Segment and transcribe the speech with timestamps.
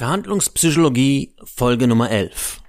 [0.00, 2.62] Verhandlungspsychologie Folge Nummer 11.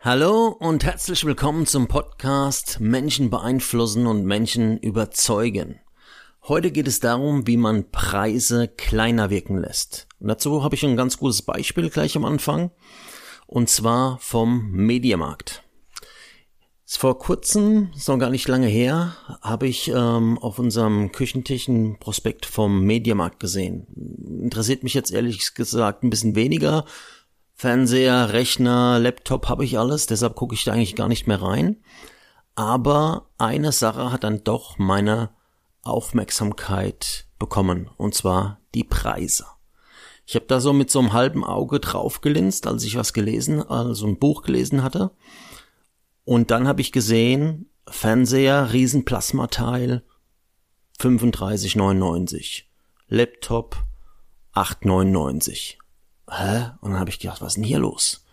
[0.00, 5.80] Hallo und herzlich willkommen zum Podcast Menschen beeinflussen und Menschen überzeugen.
[6.42, 10.08] Heute geht es darum, wie man Preise kleiner wirken lässt.
[10.20, 12.70] Und dazu habe ich ein ganz gutes Beispiel gleich am Anfang.
[13.46, 15.64] Und zwar vom Mediamarkt.
[16.98, 21.98] Vor kurzem, ist noch gar nicht lange her, habe ich ähm, auf unserem Küchentisch ein
[21.98, 23.86] Prospekt vom Mediamarkt gesehen.
[24.40, 26.84] Interessiert mich jetzt ehrlich gesagt ein bisschen weniger.
[27.54, 31.82] Fernseher, Rechner, Laptop habe ich alles, deshalb gucke ich da eigentlich gar nicht mehr rein.
[32.54, 35.30] Aber eine Sache hat dann doch meine
[35.82, 39.46] Aufmerksamkeit bekommen, und zwar die Preise.
[40.24, 44.06] Ich habe da so mit so einem halben Auge draufgelinst, als ich was gelesen, also
[44.06, 45.10] ein Buch gelesen hatte
[46.24, 50.02] und dann habe ich gesehen, Fernseher, Riesenplasmateil,
[50.98, 52.62] 35,99.
[53.08, 53.76] Laptop,
[54.54, 55.74] 8,99.
[56.30, 56.70] Hä?
[56.80, 58.24] Und dann habe ich gedacht, was ist denn hier los?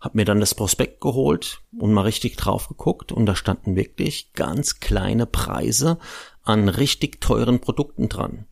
[0.00, 4.32] Hab mir dann das Prospekt geholt und mal richtig drauf geguckt und da standen wirklich
[4.32, 5.98] ganz kleine Preise
[6.42, 8.46] an richtig teuren Produkten dran.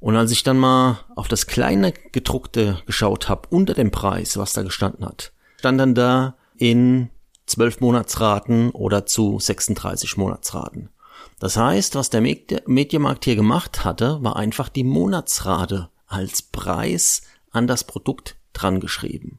[0.00, 4.52] Und als ich dann mal auf das kleine gedruckte geschaut habe unter dem Preis, was
[4.52, 7.10] da gestanden hat, stand dann da in
[7.46, 10.90] 12 Monatsraten oder zu 36 Monatsraten.
[11.38, 17.66] Das heißt, was der Mediamarkt hier gemacht hatte, war einfach die Monatsrate als Preis an
[17.66, 19.38] das Produkt dran geschrieben.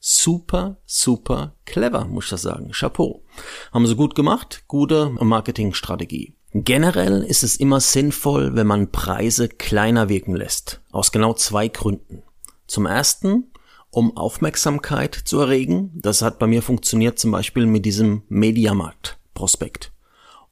[0.00, 2.70] Super, super clever, muss ich das sagen.
[2.72, 3.24] Chapeau.
[3.72, 6.34] Haben sie gut gemacht, gute Marketingstrategie.
[6.52, 10.80] Generell ist es immer sinnvoll, wenn man Preise kleiner wirken lässt.
[10.92, 12.22] Aus genau zwei Gründen.
[12.66, 13.50] Zum ersten,
[13.90, 15.90] um Aufmerksamkeit zu erregen.
[15.94, 19.92] Das hat bei mir funktioniert zum Beispiel mit diesem Mediamarkt-Prospekt.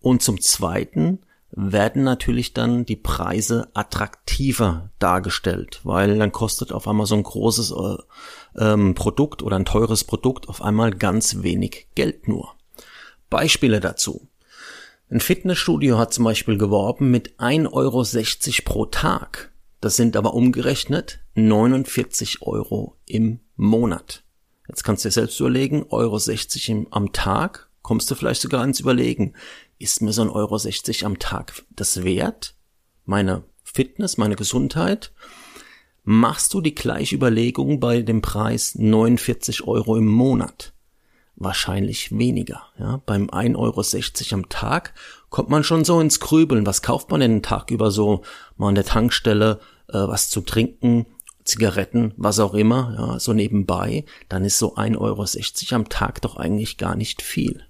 [0.01, 1.20] Und zum Zweiten
[1.51, 7.72] werden natürlich dann die Preise attraktiver dargestellt, weil dann kostet auf einmal so ein großes
[7.72, 12.55] äh, ähm, Produkt oder ein teures Produkt auf einmal ganz wenig Geld nur.
[13.31, 14.28] Beispiele dazu.
[15.09, 18.05] Ein Fitnessstudio hat zum Beispiel geworben mit 1,60 Euro
[18.65, 19.53] pro Tag.
[19.81, 24.25] Das sind aber umgerechnet 49 Euro im Monat.
[24.69, 28.65] Jetzt kannst du dir selbst überlegen, Euro 60 im, am Tag, kommst du vielleicht sogar
[28.65, 29.34] ins Überlegen,
[29.78, 32.54] ist mir so ein Euro 60 am Tag das wert?
[33.04, 35.12] Meine Fitness, meine Gesundheit?
[36.03, 40.72] Machst du die gleiche Überlegung bei dem Preis 49 Euro im Monat?
[41.36, 42.62] Wahrscheinlich weniger.
[42.78, 43.02] Ja?
[43.04, 44.94] Beim 1,60 Euro am Tag
[45.28, 46.66] kommt man schon so ins Grübeln.
[46.66, 48.22] Was kauft man denn den Tag über so
[48.56, 51.06] mal an der Tankstelle, äh, was zu trinken,
[51.44, 56.36] Zigaretten, was auch immer, ja, so nebenbei, dann ist so 1,60 Euro am Tag doch
[56.36, 57.62] eigentlich gar nicht viel.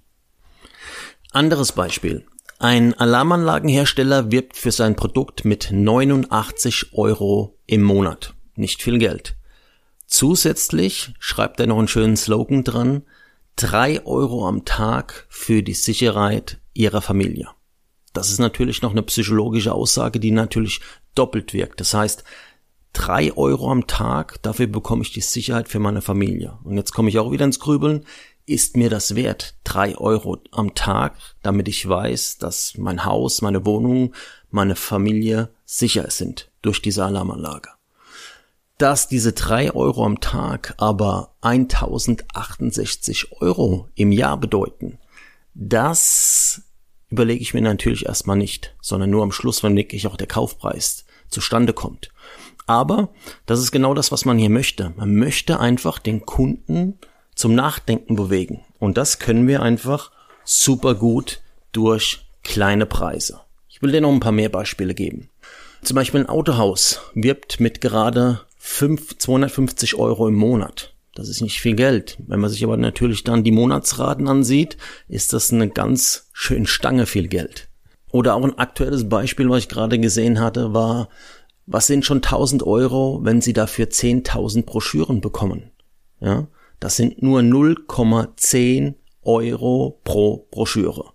[1.31, 2.25] Anderes Beispiel.
[2.59, 8.33] Ein Alarmanlagenhersteller wirbt für sein Produkt mit 89 Euro im Monat.
[8.55, 9.35] Nicht viel Geld.
[10.07, 13.03] Zusätzlich schreibt er noch einen schönen Slogan dran,
[13.57, 17.49] 3 Euro am Tag für die Sicherheit Ihrer Familie.
[18.13, 20.79] Das ist natürlich noch eine psychologische Aussage, die natürlich
[21.15, 21.79] doppelt wirkt.
[21.79, 22.23] Das heißt,
[22.93, 26.59] drei Euro am Tag, dafür bekomme ich die Sicherheit für meine Familie.
[26.65, 28.05] Und jetzt komme ich auch wieder ins Grübeln.
[28.45, 29.55] Ist mir das wert?
[29.63, 34.13] Drei Euro am Tag, damit ich weiß, dass mein Haus, meine Wohnung,
[34.51, 37.69] meine Familie sicher sind durch diese Alarmanlage.
[38.77, 44.99] Dass diese drei Euro am Tag aber 1068 Euro im Jahr bedeuten,
[45.55, 46.61] das
[47.09, 51.05] überlege ich mir natürlich erstmal nicht, sondern nur am Schluss, wenn wirklich auch der Kaufpreis
[51.29, 52.11] zustande kommt.
[52.67, 53.09] Aber
[53.45, 54.93] das ist genau das, was man hier möchte.
[54.95, 56.99] Man möchte einfach den Kunden
[57.33, 58.63] zum Nachdenken bewegen.
[58.77, 60.11] Und das können wir einfach
[60.43, 63.41] super gut durch kleine Preise.
[63.69, 65.29] Ich will dir noch ein paar mehr Beispiele geben.
[65.81, 70.93] Zum Beispiel ein Autohaus wirbt mit gerade 5, 250 Euro im Monat.
[71.15, 72.17] Das ist nicht viel Geld.
[72.27, 77.07] Wenn man sich aber natürlich dann die Monatsraten ansieht, ist das eine ganz schön Stange
[77.07, 77.69] viel Geld.
[78.11, 81.09] Oder auch ein aktuelles Beispiel, was ich gerade gesehen hatte, war
[81.65, 85.71] was sind schon 1000 Euro, wenn Sie dafür 10.000 Broschüren bekommen?
[86.19, 86.47] Ja,
[86.79, 91.13] das sind nur 0,10 Euro pro Broschüre.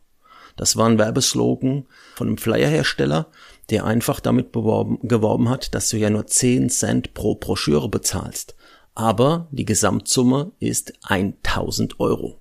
[0.56, 3.28] Das war ein Werbeslogan von einem Flyerhersteller,
[3.70, 8.54] der einfach damit beworben, geworben hat, dass du ja nur 10 Cent pro Broschüre bezahlst.
[8.94, 12.38] Aber die Gesamtsumme ist 1000 Euro.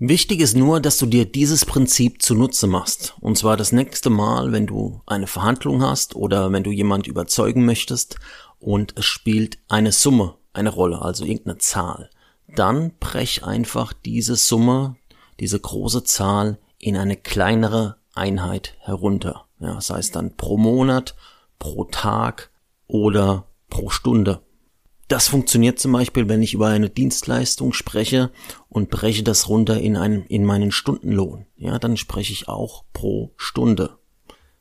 [0.00, 3.14] Wichtig ist nur, dass du dir dieses Prinzip zunutze machst.
[3.20, 7.64] Und zwar das nächste Mal, wenn du eine Verhandlung hast oder wenn du jemand überzeugen
[7.64, 8.16] möchtest
[8.60, 12.10] und es spielt eine Summe eine Rolle, also irgendeine Zahl.
[12.54, 14.96] Dann brech einfach diese Summe,
[15.40, 19.46] diese große Zahl in eine kleinere Einheit herunter.
[19.60, 21.14] Ja, sei es dann pro Monat,
[21.58, 22.50] pro Tag
[22.86, 24.40] oder pro Stunde.
[25.08, 28.30] Das funktioniert zum Beispiel, wenn ich über eine Dienstleistung spreche
[28.68, 31.46] und breche das runter in, einen, in meinen Stundenlohn.
[31.56, 33.96] Ja, dann spreche ich auch pro Stunde.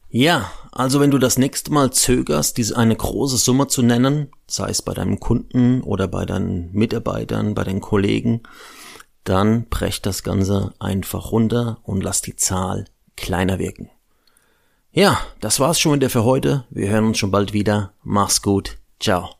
[0.09, 4.69] Ja, also wenn du das nächste Mal zögerst, diese eine große Summe zu nennen, sei
[4.69, 8.43] es bei deinem Kunden oder bei deinen Mitarbeitern, bei den Kollegen,
[9.25, 12.85] dann brech das Ganze einfach runter und lass die Zahl
[13.17, 13.89] kleiner wirken.
[14.91, 16.65] Ja, das war's schon wieder für heute.
[16.69, 17.93] Wir hören uns schon bald wieder.
[18.03, 18.77] Mach's gut.
[18.99, 19.37] Ciao.